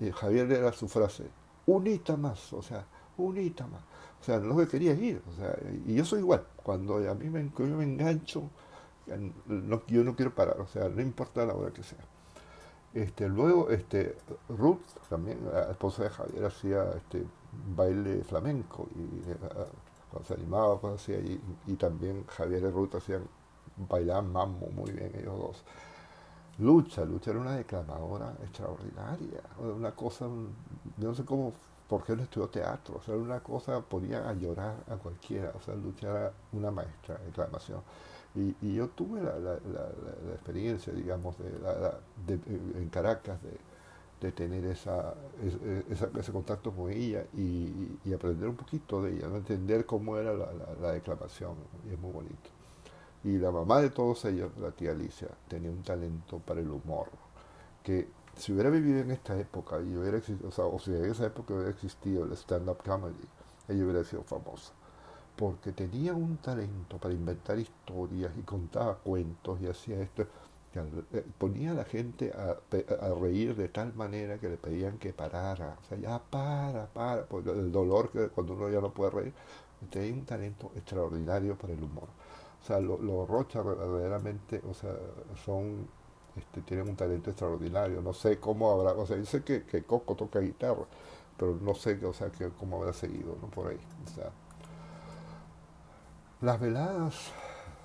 y 0.00 0.10
Javier 0.10 0.50
era 0.52 0.72
su 0.72 0.88
frase, 0.88 1.24
unita 1.66 2.16
más, 2.16 2.52
o 2.52 2.62
sea, 2.62 2.84
unita 3.16 3.66
más. 3.66 3.82
O 4.24 4.26
sea, 4.26 4.38
no 4.38 4.56
que 4.56 4.66
quería 4.66 4.94
ir. 4.94 5.20
O 5.30 5.36
sea, 5.36 5.54
y 5.84 5.96
yo 5.96 6.04
soy 6.06 6.20
igual. 6.20 6.46
Cuando 6.62 6.96
a 6.96 7.14
mí 7.14 7.28
me, 7.28 7.52
yo 7.58 7.76
me 7.76 7.84
engancho, 7.84 8.48
yo 9.06 10.02
no 10.02 10.16
quiero 10.16 10.34
parar. 10.34 10.58
O 10.62 10.66
sea, 10.66 10.88
no 10.88 11.02
importa 11.02 11.44
la 11.44 11.54
hora 11.54 11.70
que 11.70 11.82
sea. 11.82 11.98
Este, 12.94 13.28
luego, 13.28 13.68
este, 13.68 14.16
Ruth, 14.48 14.80
también, 15.10 15.40
la 15.52 15.72
esposa 15.72 16.04
de 16.04 16.08
Javier, 16.08 16.44
hacía 16.46 16.84
este, 16.96 17.26
baile 17.76 18.24
flamenco 18.24 18.88
y 18.94 19.30
eh, 19.30 19.36
cuando 20.10 20.26
se 20.26 20.34
animaba, 20.34 20.80
pues 20.80 20.94
hacía, 20.94 21.18
y, 21.18 21.38
y, 21.66 21.74
también 21.74 22.24
Javier 22.26 22.62
y 22.62 22.70
Ruth 22.70 22.94
hacían, 22.94 23.24
bailaban 23.76 24.32
mambo 24.32 24.68
muy 24.68 24.90
bien 24.92 25.12
ellos 25.14 25.36
dos. 25.36 25.64
Lucha, 26.60 27.04
Lucha 27.04 27.32
era 27.32 27.40
una 27.40 27.56
declamadora 27.56 28.38
extraordinaria, 28.42 29.42
una 29.58 29.94
cosa, 29.94 30.26
no 30.96 31.14
sé 31.14 31.24
cómo 31.26 31.52
porque 31.88 32.12
él 32.12 32.20
estudió 32.20 32.48
teatro, 32.48 32.96
o 32.96 33.02
sea, 33.02 33.14
una 33.14 33.40
cosa, 33.40 33.80
podía 33.80 34.32
llorar 34.34 34.76
a 34.88 34.96
cualquiera, 34.96 35.52
o 35.54 35.60
sea, 35.60 35.74
luchar 35.74 36.32
una 36.52 36.70
maestra 36.70 37.18
de 37.18 37.26
declamación. 37.26 37.82
Y, 38.34 38.74
yo 38.74 38.88
tuve 38.88 39.22
la, 39.22 39.58
experiencia, 40.34 40.92
digamos, 40.92 41.36
de, 41.38 42.34
en 42.34 42.88
Caracas 42.88 43.38
de, 43.42 44.32
tener 44.32 44.64
esa, 44.64 45.12
ese 46.18 46.32
contacto 46.32 46.72
con 46.72 46.90
ella 46.90 47.26
y, 47.34 47.98
y, 48.06 48.14
aprender 48.14 48.48
un 48.48 48.56
poquito 48.56 49.02
de 49.02 49.12
ella, 49.16 49.28
¿no? 49.28 49.36
entender 49.36 49.84
cómo 49.84 50.16
era 50.16 50.32
la, 50.32 50.92
declamación, 50.92 51.54
y 51.86 51.92
es 51.92 52.00
muy 52.00 52.10
bonito. 52.10 52.50
Y 53.22 53.36
la 53.36 53.50
mamá 53.50 53.82
de 53.82 53.90
todos 53.90 54.24
ellos, 54.24 54.50
la 54.58 54.70
tía 54.70 54.92
Alicia, 54.92 55.28
tenía 55.46 55.70
un 55.70 55.82
talento 55.82 56.38
para 56.38 56.60
el 56.60 56.70
humor, 56.70 57.08
que 57.82 58.08
si 58.36 58.52
hubiera 58.52 58.70
vivido 58.70 59.00
en 59.00 59.10
esta 59.10 59.38
época 59.38 59.80
y 59.80 59.96
hubiera 59.96 60.18
existido, 60.18 60.48
o, 60.48 60.52
sea, 60.52 60.64
o 60.66 60.78
si 60.78 60.92
en 60.92 61.04
esa 61.04 61.26
época 61.26 61.54
hubiera 61.54 61.70
existido 61.70 62.24
el 62.24 62.32
stand-up 62.32 62.78
comedy, 62.84 63.14
ella 63.68 63.84
hubiera 63.84 64.04
sido 64.04 64.22
famosa. 64.24 64.72
Porque 65.36 65.72
tenía 65.72 66.14
un 66.14 66.36
talento 66.38 66.98
para 66.98 67.14
inventar 67.14 67.58
historias 67.58 68.32
y 68.38 68.42
contaba 68.42 68.96
cuentos 68.98 69.60
y 69.60 69.66
hacía 69.66 70.00
esto. 70.00 70.26
Eh, 71.12 71.24
ponía 71.38 71.70
a 71.70 71.74
la 71.74 71.84
gente 71.84 72.32
a, 72.32 72.56
a, 73.04 73.14
reír 73.14 73.54
de 73.54 73.68
tal 73.68 73.94
manera 73.94 74.38
que 74.38 74.48
le 74.48 74.56
pedían 74.56 74.98
que 74.98 75.12
parara. 75.12 75.76
O 75.80 75.84
sea, 75.84 75.98
ya 75.98 76.18
para, 76.18 76.86
para, 76.86 77.26
por 77.26 77.48
el 77.48 77.70
dolor 77.70 78.10
que 78.10 78.28
cuando 78.28 78.54
uno 78.54 78.68
ya 78.70 78.80
no 78.80 78.92
puede 78.92 79.10
reír. 79.10 79.34
Tenía 79.90 80.14
un 80.14 80.24
talento 80.24 80.72
extraordinario 80.74 81.56
para 81.56 81.74
el 81.74 81.82
humor. 81.82 82.08
O 82.62 82.66
sea, 82.66 82.80
los 82.80 83.00
lo 83.00 83.26
Rocha 83.26 83.62
verdaderamente, 83.62 84.62
o 84.68 84.74
sea, 84.74 84.94
son 85.44 85.86
este, 86.36 86.60
tienen 86.62 86.88
un 86.88 86.96
talento 86.96 87.30
extraordinario. 87.30 88.02
No 88.02 88.12
sé 88.12 88.38
cómo 88.38 88.70
habrá, 88.70 88.92
o 88.92 89.06
sea, 89.06 89.16
yo 89.16 89.24
sé 89.26 89.42
que, 89.42 89.64
que 89.64 89.82
Coco 89.84 90.14
toca 90.14 90.40
guitarra, 90.40 90.84
pero 91.36 91.56
no 91.60 91.74
sé 91.74 92.04
o 92.04 92.12
sea, 92.12 92.30
que, 92.30 92.48
cómo 92.50 92.78
habrá 92.78 92.92
seguido 92.92 93.36
¿no? 93.40 93.48
por 93.48 93.68
ahí. 93.68 93.78
Las 96.40 96.60
veladas 96.60 97.32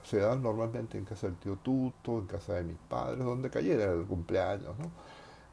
se 0.04 0.18
daban 0.18 0.42
normalmente 0.42 0.98
en 0.98 1.06
casa 1.06 1.28
del 1.28 1.38
tío 1.38 1.58
Tuto, 1.58 2.20
en 2.20 2.26
casa 2.26 2.56
de 2.56 2.64
mis 2.64 2.78
padres, 2.78 3.24
donde 3.24 3.50
cayera 3.50 3.92
el 3.92 4.06
cumpleaños, 4.06 4.78
¿no? 4.80 4.92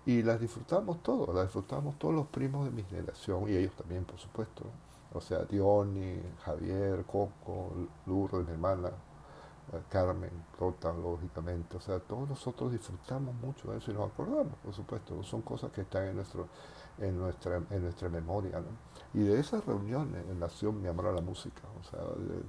Y 0.06 0.22
las 0.22 0.40
disfrutamos 0.40 1.02
todos, 1.02 1.34
las 1.34 1.44
disfrutamos 1.46 1.98
todos 1.98 2.14
los 2.14 2.26
primos 2.28 2.64
de 2.64 2.70
mi 2.70 2.84
generación, 2.84 3.48
y 3.48 3.56
ellos 3.56 3.74
también, 3.74 4.04
por 4.04 4.18
supuesto. 4.18 4.64
O 5.12 5.20
sea, 5.20 5.44
Diony, 5.44 6.20
Javier, 6.44 7.04
Coco, 7.04 7.72
Lourdes, 8.06 8.46
mi 8.46 8.52
hermana, 8.52 8.90
Carmen, 9.88 10.30
Rota, 10.58 10.92
lógicamente. 10.92 11.76
O 11.76 11.80
sea, 11.80 11.98
todos 11.98 12.28
nosotros 12.28 12.72
disfrutamos 12.72 13.34
mucho 13.34 13.70
de 13.70 13.78
eso 13.78 13.90
y 13.90 13.94
nos 13.94 14.10
acordamos, 14.10 14.54
por 14.62 14.72
supuesto. 14.72 15.22
Son 15.22 15.42
cosas 15.42 15.70
que 15.72 15.82
están 15.82 16.06
en, 16.06 16.16
nuestro, 16.16 16.48
en, 16.98 17.18
nuestra, 17.18 17.62
en 17.70 17.82
nuestra 17.82 18.08
memoria. 18.08 18.60
¿no? 18.60 18.68
Y 19.14 19.24
de 19.24 19.40
esas 19.40 19.64
reuniones 19.64 20.24
nació 20.38 20.72
mi 20.72 20.88
amor 20.88 21.06
a 21.08 21.12
la 21.12 21.20
música. 21.20 21.62
O 21.80 21.84
sea, 21.84 22.00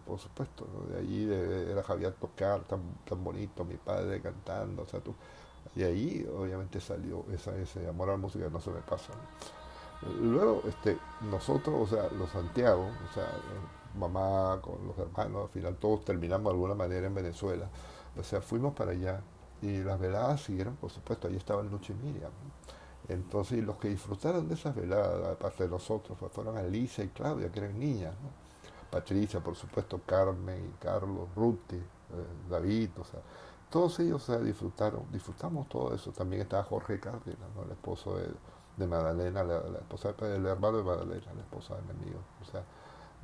por 0.06 0.20
supuesto, 0.20 0.68
de 0.90 1.00
allí 1.00 1.26
de, 1.26 1.72
era 1.72 1.84
Javier 1.84 2.14
tocar 2.14 2.62
tan, 2.62 2.82
tan 3.08 3.24
bonito, 3.24 3.66
mi 3.66 3.78
padre 3.78 4.22
cantando. 4.22 4.84
O 4.84 4.88
sea, 4.88 5.00
tú, 5.00 5.16
y 5.76 5.84
ahí 5.84 6.30
obviamente 6.36 6.80
salió 6.80 7.26
esa, 7.32 7.56
ese 7.58 7.88
amor 7.88 8.10
a 8.10 8.14
la 8.14 8.18
música 8.18 8.50
no 8.50 8.60
se 8.60 8.72
me 8.72 8.82
pasa. 8.82 9.14
Luego, 10.22 10.62
este, 10.68 10.98
nosotros, 11.22 11.76
o 11.76 11.88
sea, 11.88 12.10
los 12.18 12.30
Santiago, 12.30 12.88
o 13.10 13.14
sea, 13.14 13.28
mamá 13.98 14.60
con 14.62 14.88
los 14.88 14.98
hermanos, 14.98 15.44
al 15.44 15.50
final 15.50 15.76
todos 15.78 16.06
terminamos 16.06 16.46
de 16.46 16.52
alguna 16.52 16.76
manera 16.76 17.08
en 17.08 17.16
Venezuela. 17.16 17.70
O 18.18 18.24
sea, 18.24 18.42
fuimos 18.42 18.74
para 18.74 18.92
allá 18.92 19.22
y 19.62 19.80
las 19.80 20.00
veladas 20.00 20.42
siguieron, 20.42 20.76
por 20.76 20.92
supuesto, 20.92 21.28
ahí 21.28 21.36
estaban 21.36 21.70
Lucho 21.70 21.94
y 21.94 21.96
Miriam. 21.96 22.32
Entonces, 23.10 23.64
los 23.64 23.78
que 23.78 23.90
disfrutaron 23.90 24.48
de 24.48 24.56
esas 24.56 24.76
veladas, 24.76 25.34
aparte 25.34 25.64
de 25.64 25.70
nosotros, 25.70 26.18
pues, 26.20 26.32
fueron 26.32 26.58
Alicia 26.58 27.04
y 27.04 27.10
Claudia, 27.10 27.52
que 27.52 27.60
eran 27.60 27.80
niñas, 27.80 28.14
Patricia, 28.90 29.40
por 29.40 29.56
supuesto, 29.56 30.00
Carmen 30.06 30.74
y 30.74 30.84
Carlos, 30.84 31.28
Ruti, 31.36 31.76
eh, 31.76 31.82
David, 32.50 32.90
o 33.00 33.04
sea, 33.04 33.20
todos 33.70 34.00
ellos 34.00 34.30
disfrutaron, 34.44 35.04
disfrutamos 35.12 35.68
todo 35.68 35.94
eso. 35.94 36.12
También 36.12 36.42
estaba 36.44 36.64
Jorge 36.64 37.00
Cárdenas, 37.00 37.50
el 37.66 37.72
esposo 37.72 38.18
de, 38.18 38.30
de 38.78 38.88
Magdalena, 38.88 39.44
la, 39.44 39.80
esposa, 39.80 40.14
el 40.22 40.46
hermano 40.46 40.78
de 40.78 40.84
Magdalena, 40.84 41.34
la 41.34 41.42
esposa 41.42 41.76
de 41.76 41.82
mi 41.82 42.02
amigo, 42.02 42.20
o 42.42 42.46
sea, 42.46 42.64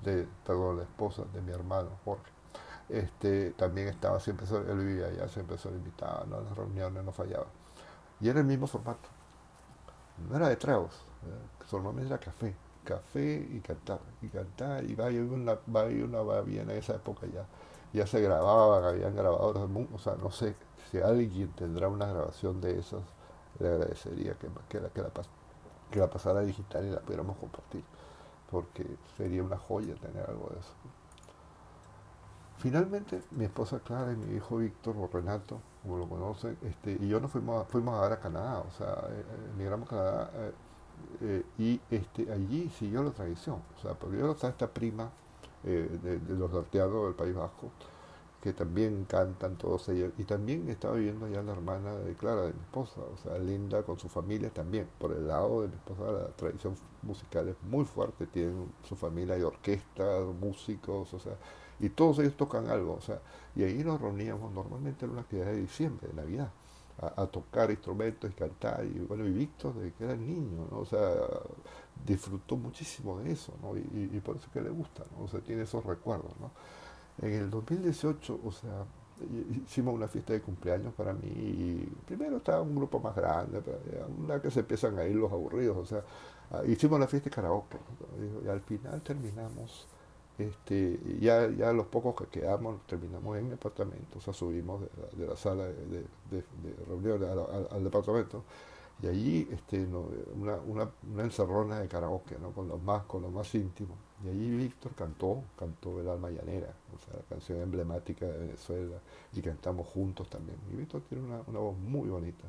de, 0.03 0.27
perdón, 0.45 0.77
la 0.77 0.83
esposa 0.83 1.23
de 1.33 1.41
mi 1.41 1.51
hermano 1.51 1.89
Jorge. 2.05 2.31
Este, 2.89 3.51
también 3.51 3.87
estaba 3.87 4.19
siempre, 4.19 4.45
él 4.47 4.77
vivía 4.77 5.07
allá, 5.07 5.27
siempre 5.29 5.57
se 5.57 5.69
invitaba, 5.69 6.25
¿no? 6.27 6.41
las 6.41 6.55
reuniones 6.55 7.03
no 7.03 7.11
fallaba. 7.11 7.47
Y 8.19 8.29
era 8.29 8.39
el 8.39 8.45
mismo 8.45 8.67
formato. 8.67 9.09
No 10.29 10.35
era 10.35 10.49
de 10.49 10.55
tragos, 10.55 10.93
¿eh? 11.25 11.65
normalmente 11.71 12.13
era 12.13 12.19
café, 12.19 12.55
café 12.83 13.47
y 13.51 13.59
cantar, 13.61 13.99
y 14.21 14.27
cantar, 14.27 14.83
y 14.83 14.93
va 14.95 15.09
y 15.09 15.17
una, 15.17 15.57
va 15.73 15.89
y 15.89 16.01
una 16.01 16.21
va 16.21 16.41
bien 16.41 16.69
en 16.69 16.77
esa 16.77 16.95
época 16.95 17.25
ya. 17.27 17.45
Ya 17.93 18.07
se 18.07 18.21
grababan, 18.21 18.83
habían 18.83 19.15
grabado, 19.15 19.69
o 19.93 19.99
sea, 19.99 20.15
no 20.15 20.31
sé 20.31 20.55
si 20.91 20.99
alguien 20.99 21.51
tendrá 21.53 21.87
una 21.87 22.07
grabación 22.07 22.59
de 22.61 22.79
esas, 22.79 23.01
le 23.59 23.69
agradecería 23.69 24.33
que, 24.33 24.47
que, 24.69 24.79
la, 24.79 24.89
que 24.89 25.01
la, 25.01 25.11
que 25.91 25.99
la 25.99 26.09
pasara 26.09 26.41
digital 26.41 26.85
y 26.85 26.91
la 26.91 26.99
pudiéramos 26.99 27.37
compartir, 27.37 27.83
porque 28.53 28.85
sería 29.17 29.43
una 29.43 29.57
joya 29.57 29.95
tener 29.95 30.29
algo 30.29 30.47
de 30.51 30.59
eso. 30.59 30.73
Finalmente, 32.57 33.23
mi 33.31 33.45
esposa 33.45 33.79
Clara 33.79 34.13
y 34.13 34.15
mi 34.15 34.35
hijo 34.37 34.57
Víctor, 34.57 34.95
o 34.95 35.09
Renato, 35.11 35.59
como 35.81 35.97
lo 35.97 36.07
conocen, 36.07 36.55
este, 36.61 36.91
y 37.01 37.09
yo 37.09 37.19
nos 37.19 37.31
fuimos, 37.31 37.67
fuimos 37.67 37.95
a 37.95 38.01
ver 38.03 38.13
a 38.13 38.19
Canadá, 38.19 38.59
o 38.59 38.71
sea, 38.71 39.07
eh, 39.09 39.25
eh, 39.27 39.49
emigramos 39.55 39.87
a 39.87 39.89
Canadá, 39.89 40.31
eh, 41.21 41.43
y 41.57 41.81
este, 41.89 42.31
allí 42.31 42.69
siguió 42.69 43.03
la 43.03 43.09
tradición, 43.09 43.59
o 43.75 43.81
sea, 43.81 43.95
porque 43.95 44.19
yo 44.19 44.31
estaba 44.31 44.51
esta 44.51 44.67
prima 44.67 45.09
de, 45.63 45.87
de, 45.87 46.35
los 46.35 46.51
norteados 46.51 47.05
del 47.05 47.15
País 47.15 47.35
Vasco, 47.35 47.71
que 48.43 48.51
también 48.51 49.05
cantan 49.05 49.55
todos 49.57 49.87
ellos. 49.87 50.11
Y 50.17 50.25
también 50.25 50.67
estaba 50.67 50.95
viviendo 50.95 51.27
allá 51.27 51.41
la 51.41 51.53
hermana 51.53 51.95
de 51.95 52.13
Clara, 52.13 52.41
de 52.41 52.51
mi 52.51 52.59
esposa, 52.59 52.99
o 52.99 53.15
sea, 53.15 53.37
Linda 53.37 53.83
con 53.83 53.97
su 53.97 54.09
familia 54.09 54.49
también. 54.49 54.85
Por 54.99 55.13
el 55.13 55.29
lado 55.29 55.61
de 55.61 55.69
mi 55.69 55.75
esposa, 55.75 56.11
la 56.11 56.27
tradición 56.35 56.75
musical 57.03 57.47
es 57.47 57.55
muy 57.63 57.85
fuerte, 57.85 58.27
tienen 58.27 58.69
su 58.83 58.97
familia, 58.97 59.35
hay 59.35 59.43
orquestas, 59.43 60.25
músicos, 60.41 61.13
o 61.13 61.19
sea, 61.19 61.37
y 61.79 61.87
todos 61.87 62.19
ellos 62.19 62.35
tocan 62.35 62.67
algo, 62.67 62.95
o 62.95 63.01
sea, 63.01 63.21
y 63.55 63.63
ahí 63.63 63.81
nos 63.81 64.01
reuníamos 64.01 64.51
normalmente 64.51 65.05
en 65.05 65.11
una 65.11 65.21
actividad 65.21 65.45
de 65.45 65.61
diciembre, 65.61 66.09
de 66.09 66.13
Navidad. 66.13 66.51
A, 66.99 67.25
tocar 67.25 67.71
instrumentos 67.71 68.29
y 68.29 68.33
cantar. 68.33 68.85
Y 68.85 68.99
bueno, 68.99 69.25
y 69.25 69.31
Víctor, 69.31 69.73
desde 69.73 69.93
que 69.93 70.03
era 70.03 70.15
niño, 70.15 70.67
¿no? 70.69 70.79
O 70.79 70.85
sea, 70.85 71.11
disfrutó 72.05 72.55
muchísimo 72.55 73.19
de 73.19 73.31
eso, 73.31 73.53
¿no? 73.61 73.75
Y, 73.75 74.11
y, 74.13 74.19
por 74.19 74.37
eso 74.37 74.47
que 74.53 74.61
le 74.61 74.69
gusta, 74.69 75.03
¿no? 75.17 75.25
O 75.25 75.27
sea, 75.27 75.41
tiene 75.41 75.63
esos 75.63 75.83
recuerdos, 75.83 76.31
¿no? 76.39 76.51
En 77.21 77.33
el 77.33 77.49
2018, 77.49 78.39
o 78.43 78.51
sea, 78.51 78.85
hicimos 79.65 79.93
una 79.93 80.07
fiesta 80.07 80.33
de 80.33 80.41
cumpleaños 80.41 80.93
para 80.93 81.13
mí 81.13 81.27
y 81.27 81.89
primero 82.05 82.37
estaba 82.37 82.61
un 82.61 82.75
grupo 82.75 82.99
más 82.99 83.15
grande, 83.15 83.61
una 84.17 84.41
que 84.41 84.51
se 84.51 84.61
empiezan 84.61 84.97
a 84.97 85.05
ir 85.05 85.15
los 85.15 85.31
aburridos, 85.31 85.77
o 85.77 85.85
sea, 85.85 86.03
ah, 86.51 86.63
hicimos 86.65 86.99
la 86.99 87.07
fiesta 87.07 87.29
de 87.29 87.35
karaoke 87.35 87.77
y 88.43 88.47
al 88.47 88.61
final 88.61 89.01
terminamos, 89.01 89.87
este, 90.37 90.99
ya, 91.19 91.49
ya 91.51 91.71
los 91.71 91.87
pocos 91.87 92.15
que 92.15 92.39
quedamos 92.39 92.85
terminamos 92.87 93.37
en 93.37 93.47
mi 93.47 93.53
apartamento, 93.53 94.17
o 94.17 94.21
sea, 94.21 94.33
subimos 94.33 94.81
de 95.15 95.27
la, 95.27 95.35
sala 95.35 95.65
de, 95.65 96.05
de, 96.31 96.43
reuniones 96.87 97.29
al 97.71 97.83
departamento 97.83 98.43
y 99.01 99.07
allí 99.07 99.47
este, 99.51 99.85
una, 100.35 100.55
una, 100.57 100.89
encerrona 101.23 101.79
de 101.79 101.87
karaoke, 101.87 102.37
¿no? 102.39 102.51
con 102.51 102.67
los 102.67 102.81
más, 102.81 103.03
con 103.03 103.21
los 103.21 103.31
más 103.31 103.53
íntimos. 103.55 103.97
Y 104.23 104.29
allí 104.29 104.49
Víctor 104.51 104.93
cantó, 104.93 105.43
cantó 105.57 105.99
El 105.99 106.07
alma 106.07 106.29
llanera, 106.29 106.73
o 106.95 106.99
sea, 106.99 107.15
la 107.17 107.23
canción 107.23 107.61
emblemática 107.61 108.25
de 108.25 108.37
Venezuela, 108.37 108.97
y 109.33 109.41
cantamos 109.41 109.87
juntos 109.87 110.29
también. 110.29 110.57
Y 110.71 110.77
Víctor 110.77 111.01
tiene 111.09 111.25
una, 111.25 111.41
una 111.47 111.59
voz 111.59 111.77
muy 111.77 112.07
bonita, 112.07 112.45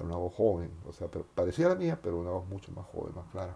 o 0.00 0.04
una 0.04 0.16
voz 0.16 0.34
joven, 0.34 0.70
o 0.88 0.92
sea, 0.92 1.08
parecía 1.34 1.68
la 1.68 1.74
mía, 1.74 1.98
pero 2.02 2.18
una 2.18 2.30
voz 2.30 2.46
mucho 2.46 2.72
más 2.72 2.86
joven, 2.86 3.14
más 3.14 3.26
clara. 3.30 3.54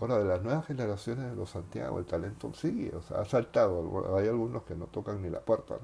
Ahora, 0.00 0.18
de 0.18 0.24
las 0.24 0.42
nuevas 0.42 0.64
generaciones 0.64 1.28
de 1.30 1.34
los 1.34 1.50
Santiago, 1.50 1.98
el 1.98 2.04
talento 2.04 2.52
sigue, 2.54 2.94
o 2.94 3.02
sea, 3.02 3.20
ha 3.20 3.24
saltado. 3.24 4.16
Hay 4.16 4.28
algunos 4.28 4.62
que 4.62 4.76
no 4.76 4.86
tocan 4.86 5.20
ni 5.20 5.28
la 5.28 5.40
puerta. 5.40 5.76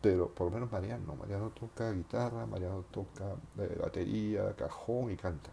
Pero 0.00 0.28
por 0.28 0.48
lo 0.48 0.52
menos 0.52 0.70
Mariano, 0.70 1.14
Mariano 1.16 1.50
toca 1.50 1.90
guitarra, 1.92 2.46
Mariano 2.46 2.84
toca 2.90 3.34
eh, 3.58 3.78
batería, 3.80 4.54
cajón 4.56 5.10
y 5.10 5.16
canta. 5.16 5.50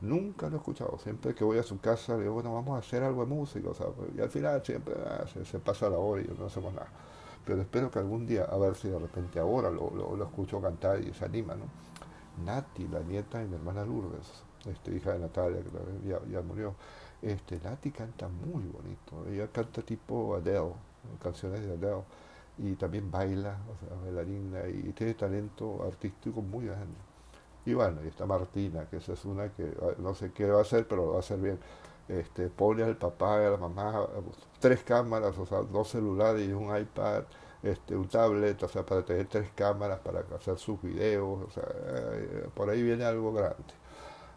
Nunca 0.00 0.48
lo 0.48 0.56
he 0.56 0.58
escuchado, 0.58 0.98
siempre 0.98 1.34
que 1.34 1.44
voy 1.44 1.58
a 1.58 1.62
su 1.62 1.80
casa 1.80 2.16
le 2.16 2.22
digo, 2.22 2.34
bueno, 2.34 2.52
vamos 2.52 2.74
a 2.74 2.78
hacer 2.78 3.02
algo 3.04 3.24
de 3.24 3.28
música, 3.28 3.68
o 3.70 4.06
y 4.16 4.20
al 4.20 4.30
final 4.30 4.60
siempre 4.64 4.94
ah, 5.06 5.24
se, 5.44 5.58
pasa 5.60 5.88
la 5.88 5.98
hora 5.98 6.22
y 6.22 6.26
no 6.38 6.46
hacemos 6.46 6.74
nada. 6.74 6.88
Pero 7.44 7.60
espero 7.60 7.90
que 7.90 7.98
algún 7.98 8.26
día, 8.26 8.44
a 8.44 8.56
ver 8.56 8.74
si 8.76 8.88
de 8.88 8.98
repente 8.98 9.38
ahora 9.38 9.70
lo, 9.70 9.90
lo, 9.90 10.24
escucho 10.24 10.60
cantar 10.60 11.00
y 11.00 11.12
se 11.14 11.24
anima, 11.24 11.54
¿no? 11.54 11.66
Nati, 12.44 12.88
la 12.88 13.00
nieta 13.00 13.38
de 13.38 13.46
mi 13.46 13.54
hermana 13.54 13.84
Lourdes, 13.84 14.42
este, 14.66 14.94
hija 14.94 15.12
de 15.12 15.20
Natalia, 15.20 15.60
que 15.62 16.08
ya, 16.08 16.20
ya 16.30 16.40
murió, 16.40 16.74
este, 17.20 17.60
Nati 17.60 17.90
canta 17.92 18.28
muy 18.28 18.64
bonito, 18.64 19.24
ella 19.28 19.48
canta 19.52 19.82
tipo 19.82 20.34
Adele, 20.34 20.72
canciones 21.22 21.62
de 21.62 21.74
Adele 21.74 22.02
y 22.62 22.76
también 22.76 23.10
baila, 23.10 23.58
o 23.68 23.76
sea, 23.78 23.96
bailarina 24.02 24.68
y 24.68 24.92
tiene 24.92 25.14
talento 25.14 25.82
artístico 25.84 26.40
muy 26.42 26.66
grande. 26.66 26.96
Y 27.64 27.74
bueno, 27.74 28.00
y 28.04 28.08
está 28.08 28.26
Martina, 28.26 28.86
que 28.88 28.96
esa 28.98 29.12
es 29.14 29.24
una 29.24 29.48
que 29.52 29.76
no 29.98 30.14
sé 30.14 30.32
qué 30.32 30.46
va 30.50 30.58
a 30.60 30.62
hacer, 30.62 30.86
pero 30.88 31.06
lo 31.06 31.10
va 31.12 31.16
a 31.16 31.20
hacer 31.20 31.38
bien. 31.40 31.58
Este, 32.08 32.48
pone 32.48 32.82
al 32.82 32.96
papá 32.96 33.40
y 33.42 33.46
a 33.46 33.50
la 33.50 33.56
mamá 33.56 34.06
tres 34.60 34.82
cámaras, 34.84 35.38
o 35.38 35.46
sea, 35.46 35.62
dos 35.62 35.88
celulares 35.88 36.48
y 36.48 36.52
un 36.52 36.76
iPad, 36.76 37.24
este, 37.62 37.96
un 37.96 38.08
tablet, 38.08 38.62
o 38.62 38.68
sea, 38.68 38.84
para 38.84 39.04
tener 39.04 39.26
tres 39.28 39.50
cámaras 39.54 40.00
para 40.00 40.20
hacer 40.36 40.58
sus 40.58 40.80
videos, 40.82 41.42
o 41.48 41.50
sea, 41.50 41.64
eh, 41.74 42.48
por 42.54 42.70
ahí 42.70 42.82
viene 42.82 43.04
algo 43.04 43.32
grande. 43.32 43.74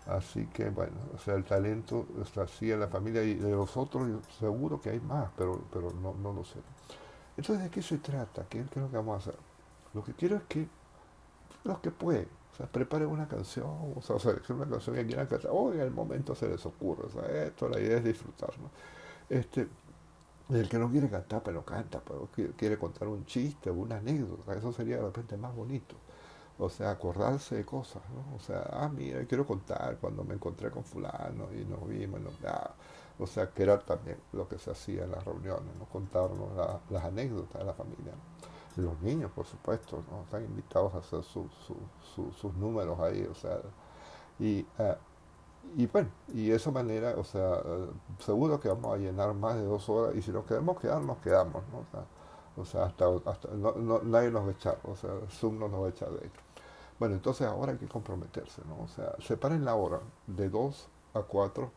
Así 0.07 0.47
que 0.47 0.69
bueno, 0.69 0.97
o 1.15 1.17
sea, 1.19 1.35
el 1.35 1.43
talento 1.45 2.07
está 2.23 2.43
así 2.43 2.71
en 2.71 2.79
la 2.79 2.87
familia 2.87 3.23
y 3.23 3.35
de 3.35 3.51
los 3.51 3.75
otros 3.77 4.07
seguro 4.39 4.79
que 4.81 4.91
hay 4.91 4.99
más, 4.99 5.29
pero, 5.37 5.61
pero 5.71 5.91
no, 5.91 6.13
no 6.15 6.33
lo 6.33 6.43
sé. 6.43 6.59
Entonces, 7.37 7.63
¿de 7.63 7.69
qué 7.69 7.81
se 7.81 7.97
trata? 7.97 8.45
¿Qué, 8.49 8.59
es 8.59 8.75
lo 8.75 8.89
que 8.89 8.97
vamos 8.97 9.15
a 9.15 9.29
hacer? 9.29 9.39
Lo 9.93 10.03
que 10.03 10.13
quiero 10.13 10.37
es 10.37 10.43
que 10.43 10.67
los 11.63 11.79
que 11.79 11.91
pueden, 11.91 12.27
o 12.53 12.55
sea, 12.55 12.67
preparen 12.67 13.07
una 13.07 13.27
canción, 13.27 13.93
o 13.95 14.01
sea, 14.01 14.19
seleccionen 14.19 14.63
una 14.63 14.71
canción 14.71 14.95
que 14.95 15.05
quieran 15.05 15.27
cantar, 15.27 15.51
o 15.53 15.73
en 15.73 15.81
el 15.81 15.91
momento 15.91 16.35
se 16.35 16.47
les 16.47 16.65
ocurre, 16.65 17.07
o 17.07 17.09
sea, 17.09 17.27
esto, 17.43 17.67
la 17.69 17.79
idea 17.79 17.97
es 17.97 18.03
disfrutar, 18.03 18.51
¿no? 18.59 18.69
Este, 19.29 19.67
el 20.49 20.69
que 20.69 20.77
no 20.77 20.91
quiere 20.91 21.09
cantar, 21.09 21.41
pero 21.43 21.65
canta, 21.65 22.01
pero 22.05 22.29
quiere 22.55 22.77
contar 22.77 23.07
un 23.07 23.25
chiste, 23.25 23.71
una 23.71 23.97
anécdota, 23.97 24.53
eso 24.53 24.71
sería 24.71 24.97
de 24.97 25.03
repente 25.03 25.37
más 25.37 25.55
bonito. 25.55 25.95
O 26.57 26.69
sea, 26.69 26.91
acordarse 26.91 27.55
de 27.55 27.65
cosas, 27.65 28.01
¿no? 28.13 28.35
O 28.35 28.39
sea, 28.39 28.63
ah, 28.71 28.87
mira, 28.87 29.25
quiero 29.25 29.45
contar 29.45 29.97
cuando 29.99 30.23
me 30.23 30.35
encontré 30.35 30.71
con 30.71 30.85
fulano 30.85 31.49
y 31.51 31.65
nos 31.65 31.85
vimos, 31.87 32.21
nos, 32.21 32.33
ah, 32.45 32.73
o 33.19 33.27
sea, 33.27 33.49
que 33.49 33.63
era 33.63 33.79
también 33.79 34.17
lo 34.33 34.47
que 34.47 34.57
se 34.57 34.71
hacía 34.71 35.03
en 35.03 35.11
las 35.11 35.23
reuniones, 35.23 35.75
¿no? 35.77 35.85
contarnos 35.85 36.49
las 36.89 37.03
anécdotas 37.03 37.59
de 37.59 37.65
la 37.65 37.73
familia. 37.73 38.13
Los 38.75 38.99
niños, 39.01 39.31
por 39.31 39.45
supuesto, 39.45 40.03
¿no? 40.11 40.23
están 40.23 40.43
invitados 40.43 40.93
a 40.95 40.97
hacer 40.97 41.23
sus 41.23 42.53
números 42.55 42.99
ahí, 42.99 43.23
o 43.23 43.35
sea, 43.35 43.59
y, 44.37 44.65
eh, 44.77 44.97
y 45.77 45.87
bueno, 45.87 46.09
y 46.29 46.49
de 46.49 46.55
esa 46.55 46.71
manera, 46.71 47.15
o 47.17 47.23
sea, 47.23 47.61
seguro 48.19 48.59
que 48.59 48.69
vamos 48.69 48.93
a 48.93 48.97
llenar 48.97 49.33
más 49.33 49.55
de 49.55 49.63
dos 49.63 49.89
horas, 49.89 50.15
y 50.15 50.21
si 50.21 50.31
nos 50.31 50.45
queremos 50.45 50.79
quedar, 50.79 51.01
nos 51.01 51.17
quedamos, 51.17 51.63
¿no? 51.71 51.85
O 52.57 52.65
sea, 52.65 52.85
hasta, 52.85 53.05
hasta 53.25 53.49
no, 53.49 53.99
nadie 54.03 54.31
nos 54.31 54.45
va 54.45 54.49
a 54.49 54.51
echar, 54.51 54.77
o 54.83 54.95
sea, 54.95 55.11
Zoom 55.29 55.59
no 55.59 55.67
nos 55.67 55.81
va 55.81 55.87
a 55.87 55.89
echar 55.89 56.09
de 56.11 56.25
ahí. 56.25 56.31
Bueno, 56.99 57.15
entonces 57.15 57.45
ahora 57.47 57.73
hay 57.73 57.77
que 57.77 57.87
comprometerse, 57.87 58.61
¿no? 58.67 58.83
O 58.83 58.87
sea, 58.87 59.13
separen 59.19 59.65
la 59.65 59.75
hora 59.75 59.99
de 60.27 60.49
2 60.49 60.87
a 61.15 61.21
4, 61.21 61.71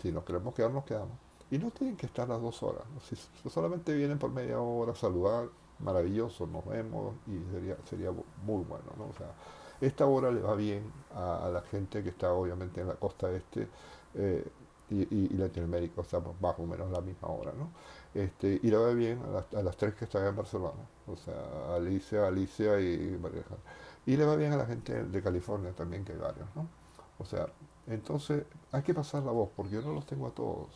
si 0.00 0.12
nos 0.12 0.24
queremos 0.24 0.54
quedar, 0.54 0.70
nos 0.70 0.84
quedamos. 0.84 1.18
Y 1.50 1.58
no 1.58 1.70
tienen 1.70 1.96
que 1.96 2.06
estar 2.06 2.28
las 2.28 2.40
dos 2.40 2.62
horas, 2.62 2.84
si, 3.08 3.16
solamente 3.50 3.94
vienen 3.94 4.18
por 4.18 4.30
media 4.30 4.58
hora 4.60 4.92
a 4.92 4.94
saludar, 4.94 5.48
maravilloso, 5.80 6.46
nos 6.46 6.64
vemos 6.66 7.14
y 7.26 7.52
sería, 7.52 7.76
sería 7.84 8.10
muy 8.10 8.64
bueno, 8.64 8.86
¿no? 8.96 9.04
O 9.04 9.12
sea, 9.12 9.32
esta 9.80 10.06
hora 10.06 10.30
le 10.30 10.40
va 10.40 10.54
bien 10.54 10.90
a, 11.14 11.50
la 11.52 11.60
gente 11.62 12.02
que 12.02 12.10
está 12.10 12.32
obviamente 12.32 12.80
en 12.80 12.88
la 12.88 12.94
costa 12.94 13.30
este 13.32 13.68
eh, 14.14 14.46
y, 14.90 15.28
Latinoamérica, 15.36 16.02
o 16.02 16.04
sea, 16.04 16.20
más 16.40 16.58
o 16.58 16.66
menos 16.66 16.90
la 16.90 17.00
misma 17.00 17.28
hora, 17.28 17.52
¿no? 17.52 17.70
Este, 18.14 18.60
y 18.62 18.70
le 18.70 18.76
va 18.76 18.90
bien 18.92 19.20
a 19.54 19.62
las, 19.62 19.76
tres 19.76 19.94
que 19.94 20.04
están 20.04 20.26
en 20.26 20.36
Barcelona, 20.36 20.86
o 21.06 21.16
sea, 21.16 21.74
Alicia, 21.74 22.26
Alicia 22.26 22.78
y 22.80 23.18
María 23.20 23.42
Y 24.04 24.16
le 24.16 24.24
va 24.26 24.36
bien 24.36 24.52
a 24.52 24.56
la 24.56 24.66
gente 24.66 25.04
de 25.04 25.22
California 25.22 25.72
también, 25.72 26.04
que 26.04 26.12
hay 26.12 26.18
varios, 26.18 26.46
¿no? 26.54 26.68
O 27.18 27.24
sea, 27.24 27.46
entonces 27.92 28.44
hay 28.72 28.82
que 28.82 28.94
pasar 28.94 29.22
la 29.22 29.32
voz, 29.32 29.50
porque 29.56 29.72
yo 29.72 29.82
no 29.82 29.92
los 29.92 30.06
tengo 30.06 30.26
a 30.26 30.30
todos. 30.30 30.68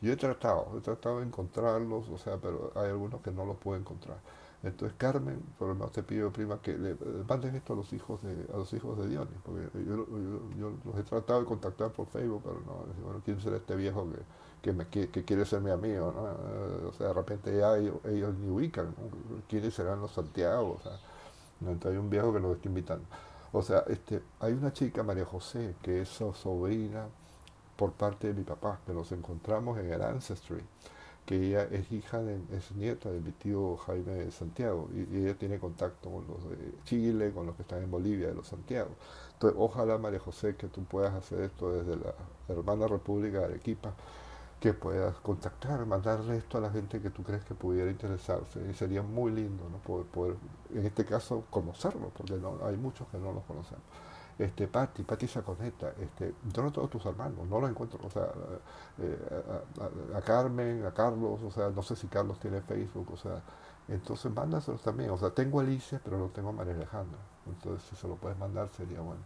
Yo 0.00 0.12
he 0.12 0.16
tratado, 0.16 0.68
he 0.76 0.80
tratado 0.80 1.20
de 1.20 1.26
encontrarlos, 1.26 2.08
o 2.08 2.18
sea, 2.18 2.36
pero 2.36 2.72
hay 2.74 2.90
algunos 2.90 3.20
que 3.22 3.30
no 3.30 3.44
los 3.46 3.56
puedo 3.56 3.78
encontrar. 3.78 4.18
Entonces 4.64 4.96
Carmen, 4.96 5.40
por 5.58 5.68
lo 5.68 5.74
menos 5.74 5.92
te 5.92 6.02
pido, 6.02 6.32
prima, 6.32 6.60
que 6.60 6.76
le, 6.76 6.96
manden 7.28 7.54
esto 7.54 7.74
a 7.74 7.76
los 7.76 7.92
hijos 7.92 8.22
de 8.22 8.46
a 8.52 8.56
los 8.56 8.72
hijos 8.72 8.98
de 8.98 9.08
Dionis, 9.08 9.38
porque 9.44 9.68
yo, 9.84 10.72
los 10.84 10.98
he 10.98 11.02
tratado 11.02 11.40
de 11.40 11.46
contactar 11.46 11.90
por 11.92 12.06
Facebook, 12.06 12.42
pero 12.42 12.60
no, 12.60 12.86
bueno, 13.04 13.20
¿quién 13.24 13.40
será 13.40 13.56
este 13.56 13.76
viejo 13.76 14.06
que, 14.62 15.08
que, 15.10 15.24
quiere 15.24 15.44
ser 15.44 15.60
mi 15.60 15.70
amigo? 15.70 16.12
¿no? 16.14 16.88
O 16.88 16.92
sea, 16.94 17.08
de 17.08 17.12
repente 17.12 17.56
ya 17.56 17.76
ellos, 17.76 18.00
ni 18.38 18.48
ubican, 18.48 18.94
¿quiénes 19.48 19.74
serán 19.74 20.00
los 20.00 20.12
Santiago? 20.12 20.78
O 20.78 20.82
sea, 20.82 20.98
entonces 21.60 21.92
hay 21.92 21.98
un 21.98 22.08
viejo 22.08 22.32
que 22.32 22.40
nos 22.40 22.56
está 22.56 22.68
invitando. 22.68 23.04
O 23.54 23.62
sea, 23.62 23.84
este, 23.88 24.20
hay 24.40 24.52
una 24.52 24.72
chica, 24.72 25.02
María 25.02 25.24
José, 25.24 25.76
que 25.80 26.02
es 26.02 26.08
sobrina 26.08 27.06
por 27.76 27.92
parte 27.92 28.26
de 28.28 28.34
mi 28.34 28.42
papá, 28.42 28.80
que 28.84 28.92
nos 28.92 29.12
encontramos 29.12 29.78
en 29.78 29.92
el 29.92 30.02
Ancestry 30.02 30.62
que 31.26 31.36
ella 31.36 31.64
es 31.70 31.90
hija, 31.90 32.22
de, 32.22 32.38
es 32.54 32.72
nieta 32.72 33.10
de 33.10 33.20
mi 33.20 33.32
tío 33.32 33.76
Jaime 33.78 34.12
de 34.12 34.30
Santiago 34.30 34.90
y, 34.94 35.18
ella 35.18 35.34
tiene 35.34 35.58
contacto 35.58 36.10
con 36.10 36.26
los 36.26 36.50
de 36.50 36.74
Chile, 36.84 37.32
con 37.32 37.46
los 37.46 37.56
que 37.56 37.62
están 37.62 37.82
en 37.82 37.90
Bolivia, 37.90 38.28
de 38.28 38.34
los 38.34 38.48
Santiago. 38.48 38.90
Entonces, 39.32 39.58
ojalá 39.58 39.98
María 39.98 40.20
José 40.20 40.56
que 40.56 40.68
tú 40.68 40.84
puedas 40.84 41.14
hacer 41.14 41.40
esto 41.40 41.72
desde 41.72 41.96
la 41.96 42.14
hermana 42.48 42.86
República 42.88 43.38
de 43.38 43.44
Arequipa, 43.46 43.94
que 44.64 44.72
puedas 44.72 45.14
contactar, 45.16 45.84
mandarle 45.84 46.38
esto 46.38 46.56
a 46.56 46.62
la 46.62 46.70
gente 46.70 46.98
que 46.98 47.10
tú 47.10 47.22
crees 47.22 47.44
que 47.44 47.54
pudiera 47.54 47.90
interesarse 47.90 48.66
y 48.66 48.72
sería 48.72 49.02
muy 49.02 49.30
lindo 49.30 49.68
¿no? 49.68 49.76
poder, 49.76 50.06
poder 50.06 50.36
en 50.72 50.86
este 50.86 51.04
caso, 51.04 51.44
conocerlos, 51.50 52.10
porque 52.16 52.32
no, 52.38 52.58
hay 52.64 52.78
muchos 52.78 53.06
que 53.08 53.18
no 53.18 53.30
los 53.30 53.44
conocemos 53.44 53.82
este, 54.38 54.66
Patti, 54.66 55.02
Patti 55.02 55.28
Saconeta, 55.28 55.92
este, 56.00 56.32
yo 56.50 56.62
no 56.62 56.72
todos 56.72 56.88
tus 56.88 57.04
hermanos, 57.04 57.46
no 57.46 57.60
los 57.60 57.68
encuentro, 57.68 58.00
o 58.02 58.08
sea, 58.08 58.26
eh, 58.98 59.18
a, 60.14 60.20
Carmen, 60.22 60.86
a 60.86 60.92
Carlos, 60.94 61.40
o 61.42 61.50
sea, 61.50 61.68
no 61.68 61.82
sé 61.82 61.94
si 61.94 62.06
Carlos 62.06 62.40
tiene 62.40 62.62
Facebook, 62.62 63.10
o 63.12 63.16
sea, 63.18 63.42
entonces 63.86 64.32
mándaselos 64.32 64.80
también, 64.80 65.10
o 65.10 65.18
sea, 65.18 65.28
tengo 65.28 65.60
Alicia, 65.60 66.00
pero 66.02 66.16
no 66.16 66.28
tengo 66.28 66.48
a 66.48 66.52
María 66.52 66.72
Alejandra, 66.72 67.18
entonces 67.46 67.86
si 67.90 67.96
se 67.96 68.08
lo 68.08 68.16
puedes 68.16 68.38
mandar 68.38 68.70
sería 68.70 69.02
bueno. 69.02 69.20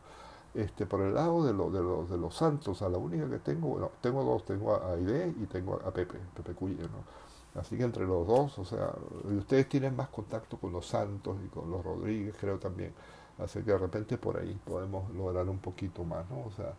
Este, 0.54 0.86
por 0.86 1.00
el 1.02 1.14
lado 1.14 1.44
de, 1.44 1.52
lo, 1.52 1.70
de, 1.70 1.82
los, 1.82 2.08
de 2.10 2.16
los 2.16 2.34
santos, 2.34 2.82
a 2.82 2.88
la 2.88 2.98
única 2.98 3.28
que 3.28 3.38
tengo, 3.38 3.68
bueno, 3.68 3.90
tengo 4.00 4.24
dos, 4.24 4.44
tengo 4.44 4.74
a 4.74 4.92
Aide 4.92 5.34
y 5.40 5.46
tengo 5.46 5.74
a 5.74 5.90
Pepe, 5.92 6.18
Pepe 6.34 6.54
Cuye, 6.54 6.82
¿no? 6.82 7.60
Así 7.60 7.76
que 7.76 7.84
entre 7.84 8.06
los 8.06 8.26
dos, 8.26 8.58
o 8.58 8.64
sea, 8.64 8.92
ustedes 9.24 9.68
tienen 9.68 9.96
más 9.96 10.08
contacto 10.08 10.58
con 10.58 10.72
los 10.72 10.86
santos 10.86 11.36
y 11.44 11.48
con 11.48 11.70
los 11.70 11.84
Rodríguez, 11.84 12.34
creo 12.38 12.58
también. 12.58 12.92
Así 13.38 13.60
que 13.62 13.72
de 13.72 13.78
repente 13.78 14.18
por 14.18 14.38
ahí 14.38 14.58
podemos 14.64 15.10
lograr 15.14 15.48
un 15.48 15.58
poquito 15.58 16.04
más, 16.04 16.28
¿no? 16.30 16.40
O 16.46 16.50
sea, 16.52 16.74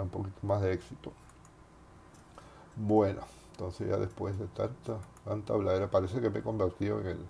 un 0.00 0.08
poquito 0.08 0.38
más 0.42 0.60
de 0.62 0.72
éxito. 0.72 1.12
Bueno, 2.76 3.22
entonces 3.52 3.88
ya 3.88 3.96
después 3.98 4.38
de 4.38 4.46
tanta, 4.48 4.98
tanta 5.24 5.52
habladera, 5.54 5.90
parece 5.90 6.20
que 6.20 6.30
me 6.30 6.40
he 6.40 6.42
convertido 6.42 7.00
en 7.00 7.06
el, 7.06 7.28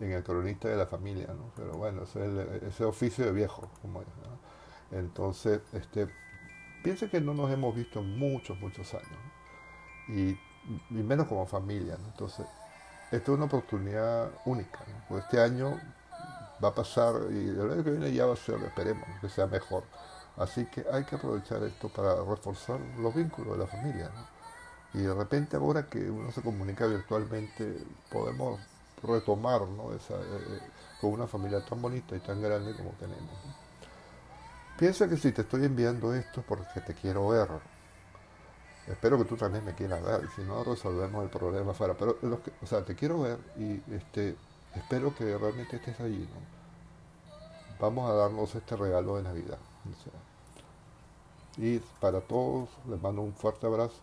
en 0.00 0.12
el 0.12 0.24
cronista 0.24 0.68
de 0.68 0.76
la 0.76 0.86
familia, 0.86 1.28
¿no? 1.28 1.50
Pero 1.56 1.72
bueno, 1.74 2.02
ese 2.02 2.26
es 2.26 2.62
ese 2.62 2.84
oficio 2.84 3.24
de 3.24 3.32
viejo, 3.32 3.68
como 3.80 4.00
es, 4.00 4.06
¿no? 4.06 4.51
Entonces, 4.92 5.60
este, 5.72 6.08
piense 6.82 7.08
que 7.08 7.20
no 7.20 7.34
nos 7.34 7.50
hemos 7.50 7.74
visto 7.74 8.00
en 8.00 8.18
muchos, 8.18 8.58
muchos 8.60 8.92
años, 8.94 9.18
y, 10.08 10.38
menos 10.90 11.26
como 11.26 11.46
familia. 11.46 11.96
Entonces, 12.06 12.46
esta 13.10 13.32
es 13.32 13.36
una 13.36 13.46
oportunidad 13.46 14.30
única, 14.44 14.78
¿no? 14.88 15.04
Pues 15.08 15.24
este 15.24 15.40
año 15.40 15.80
va 16.62 16.68
a 16.68 16.74
pasar 16.74 17.14
y 17.30 17.48
el 17.48 17.72
año 17.72 17.84
que 17.84 17.90
viene 17.90 18.12
ya 18.12 18.26
va 18.26 18.34
a 18.34 18.36
ser, 18.36 18.62
esperemos, 18.62 19.06
que 19.20 19.28
sea 19.28 19.46
mejor. 19.46 19.84
Así 20.36 20.66
que 20.66 20.84
hay 20.90 21.04
que 21.04 21.16
aprovechar 21.16 21.62
esto 21.62 21.88
para 21.88 22.14
reforzar 22.24 22.80
los 22.98 23.14
vínculos 23.14 23.58
de 23.58 23.64
la 23.64 23.66
familia. 23.66 24.10
Y 24.94 24.98
de 24.98 25.14
repente 25.14 25.56
ahora 25.56 25.86
que 25.88 26.10
uno 26.10 26.30
se 26.32 26.42
comunica 26.42 26.86
virtualmente, 26.86 27.78
podemos 28.10 28.60
retomar 29.02 29.62
¿no? 29.62 29.92
Eh, 29.92 29.98
eh, 30.10 30.58
con 31.00 31.12
una 31.12 31.26
familia 31.26 31.64
tan 31.64 31.82
bonita 31.82 32.14
y 32.14 32.20
tan 32.20 32.40
grande 32.40 32.74
como 32.74 32.90
tenemos. 32.92 33.61
Piensa 34.82 35.08
que 35.08 35.16
si 35.16 35.30
te 35.30 35.42
estoy 35.42 35.64
enviando 35.64 36.12
esto 36.12 36.40
es 36.40 36.46
porque 36.46 36.80
te 36.80 36.92
quiero 36.92 37.28
ver. 37.28 37.48
Espero 38.88 39.16
que 39.16 39.24
tú 39.26 39.36
también 39.36 39.64
me 39.64 39.76
quieras 39.76 40.02
ver, 40.02 40.28
si 40.34 40.42
no 40.42 40.64
resolvemos 40.64 41.22
el 41.22 41.30
problema 41.30 41.70
afuera. 41.70 41.94
Pero, 41.96 42.18
o 42.60 42.66
sea, 42.66 42.84
te 42.84 42.96
quiero 42.96 43.20
ver 43.20 43.38
y 43.56 43.80
este, 43.94 44.34
espero 44.74 45.14
que 45.14 45.38
realmente 45.38 45.76
estés 45.76 46.00
allí. 46.00 46.28
¿no? 46.28 47.78
Vamos 47.78 48.10
a 48.10 48.14
darnos 48.14 48.52
este 48.56 48.74
regalo 48.74 49.18
de 49.18 49.22
Navidad. 49.22 49.58
y 51.58 51.78
para 52.00 52.20
todos 52.20 52.68
les 52.88 53.00
mando 53.00 53.22
un 53.22 53.34
fuerte 53.34 53.68
abrazo 53.68 54.00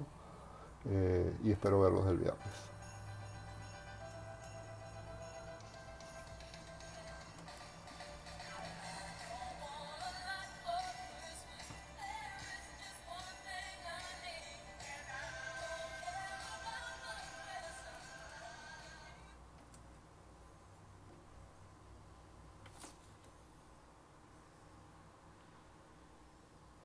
eh, 0.86 1.30
y 1.44 1.52
espero 1.52 1.82
verlos 1.82 2.08
el 2.08 2.20
viernes. 2.20 2.54